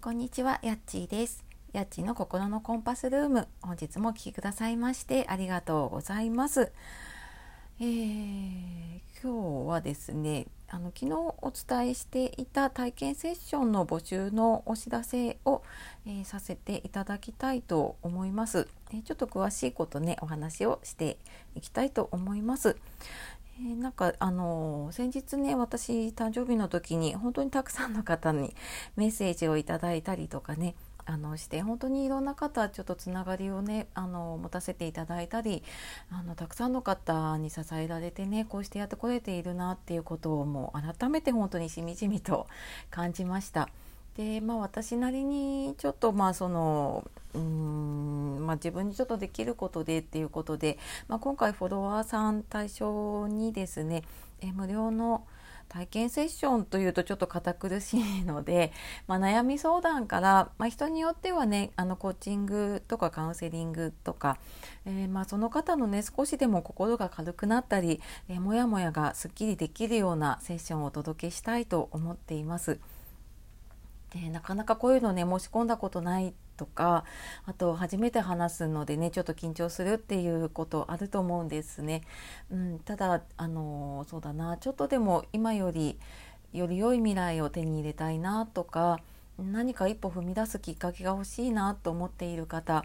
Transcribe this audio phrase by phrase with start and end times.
[0.00, 1.44] こんにちは、やっちーです。
[1.72, 3.48] やっちーの心のコンパスルーム。
[3.60, 6.70] 本日もお聴きくださいましてありがとうございます。
[7.80, 15.62] えー、今日はですね、あの昨日お伝えしていた体験セッションの募集のお知らせを、
[16.06, 21.18] えー、させていただきたいと思います、えー、ちょっと詳しいことねお話をして
[21.56, 22.76] いきたいと思います。
[23.60, 28.54] えー、なんかあの先日ね私誕生日の時に本当にたくさんの方に
[28.96, 30.74] メッセージをいただいたりとかね
[31.06, 35.62] あのして本当にいろんな方ちょっとつながりをねあの持たせていただいたり
[36.12, 42.46] あのたくさんの方に支えられてねこうしてやってこれているなっていうことをもう改めて本当にしみじみと
[42.90, 43.70] 感じました。
[44.18, 50.76] でまあ私なりにちょっとまあそのうーん、まあ、自分にちょっとできることでっていうことで、
[51.06, 54.02] まあ、今回フォロワーさん対象にですね
[54.40, 55.24] え無料の
[55.68, 58.72] 体験セッションというとちょっと堅苦しいので、
[59.06, 64.38] まあ、悩み相談から、まあ、人によってはねあのコーチングとかカウンセリングとか、
[64.84, 72.80] えー、まあその方のね少しでも心が軽くなったり、えー、もやもやがすっきりできるようなセッションをお届けしたいと思っています。
[74.10, 77.04] でなかなかこういうのね申し込んだことないとか
[77.46, 82.02] あと初めて話すのでねちょっと緊張するっていうことあると思うんですね。
[82.50, 85.98] うん、ただあのそうだなちょっとでも今より
[86.52, 89.00] より良い未来を手に入れたいなとか
[89.38, 92.84] 何か一歩踏み出すきっかけが欲しいなと思っている方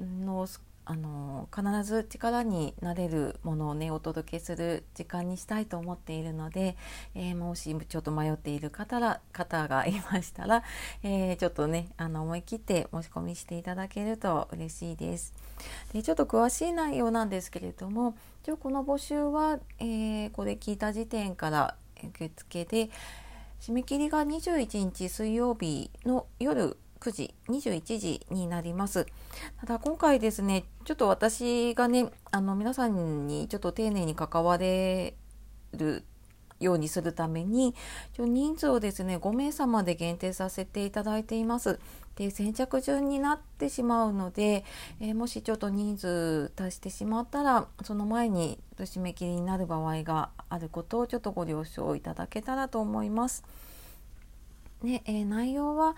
[0.00, 0.46] の
[0.90, 6.76] あの必ず力になれるものをねお届けする時間にしたいと思っているので、
[7.14, 10.64] えー、もしちょっと迷っている方ら方がいましたら、
[11.04, 15.32] えー、ちょっとねあの思い切って申し込みしていただけると嬉しいです。
[15.92, 22.90] でちょっと詳しい内容なんですけれども一応この募集は、えー、これ聞いた時点から受付で
[23.60, 29.06] 締め切りが21日水曜日の夜9時21時になります
[29.60, 35.14] ただ今回ですねちょっと私がねあの皆さんにちょっと丁寧に関われ
[35.72, 36.04] る
[36.60, 37.74] ようにするために
[38.18, 41.80] 人数をですね5名様で限定させていただいています
[42.16, 44.64] で先着順になってしまうので、
[45.00, 53.44] えー、もしちょっと人数足してしまったらその前に締め切りになる場合があることをちょっとご了承いただけたらと思います。
[54.82, 55.94] ねえー、内容は、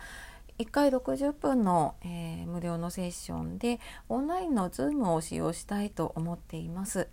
[0.62, 7.08] 1回60分の、えー、無料のセッションでオンラインの Zoom を使用したいと思っています。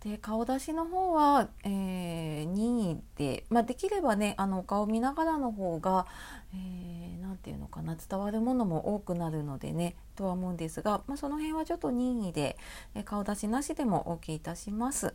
[0.00, 6.06] で顔出しの方は、えー、任意で、まあ、できればねあの顔見ながらの方が
[6.52, 12.56] 何、えー、て言うのかな伝わるものも多くなるのでねとは思うんですが、まあ、その辺はちょっと任意で、
[12.94, 15.14] え顔出しなしでもお受けいたします。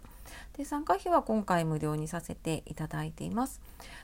[0.57, 3.61] で参加費は今回無料にさせていただいています。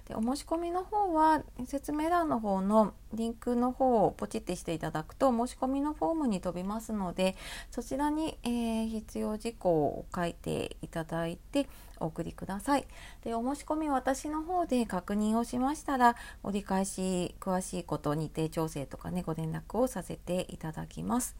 [0.07, 7.35] でお申し込みの方は説明欄の方のリンクの方をポチってしていただくと申し込みのフォームに飛びますので
[7.71, 11.67] そちらに、えー、必要事項を書いていただいて
[11.99, 12.85] お送りください。
[13.23, 21.35] でお申し込み私の方で確認をしましたら折り返し詳しいこと日程調整とかねご連絡をさせていただきます。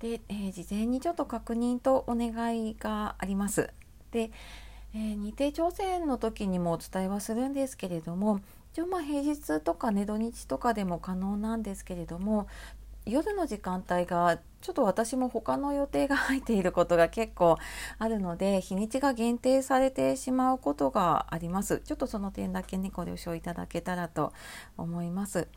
[0.00, 3.70] で、えー、事前にちょっと確認とお願いがあります。
[4.12, 4.30] で、
[4.94, 8.40] えー、日程調整の時にもお伝えはするんですけれども
[8.72, 12.48] 一応まあ平日とかね土日とかでも可能なんですけれども
[13.06, 17.56] 夜の時間帯がちょっと私も他の予定が入っていることが結構
[17.98, 24.32] あるので日にちが限定されてしまうことがありますちょっとその点だけねご了承いただけたらと
[24.76, 25.48] 思います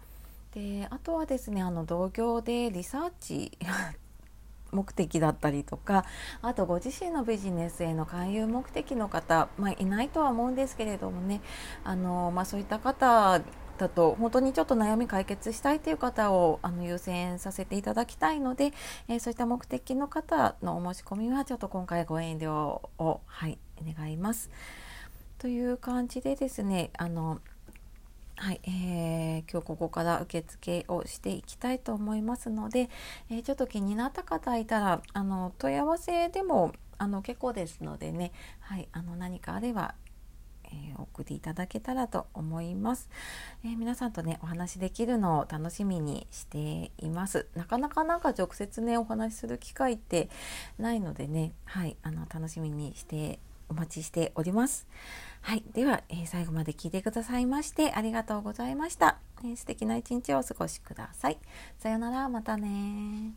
[0.53, 3.58] であとはですねあの同業でリサーチ
[4.72, 6.03] 目的だったりとか
[6.41, 11.41] あとご自身のビジネスへの勧誘目的の方、まあ、いないとは思うんですけれどもね
[11.84, 13.40] あの、まあ、そういった方
[13.78, 18.74] だと本当にちょっと悩み解決したいという方をあの優先させていただきたいので、
[19.08, 24.50] えー、そういった目的の方のお申し込みはちょっと今回ご遠慮を、はい、願います。
[25.38, 27.41] という感じでですねあの
[28.36, 32.90] はい、えー、今日ここから受付をしていきたいと思いますので、
[33.30, 39.96] えー、ちょっと気になった方いたらあの問い合わせでもあの結構ですのでね、はい、あの何かあれば
[40.74, 43.09] えー、お送りいただけたらと思います、
[43.64, 47.47] えー、皆さんとねお話できるのを楽しみにしています。
[47.56, 50.29] なかなかなんか直接ねお話しする機会って
[50.79, 53.40] ないのでねはいあの楽しみにして
[53.73, 54.87] お待ちしております
[55.41, 55.64] はい。
[55.73, 59.17] では、えー、最後まで聞いてくださいましてありがとうございました。
[59.43, 61.37] えー、素敵な一日をお過ごしください。
[61.79, 63.34] さようなら、またね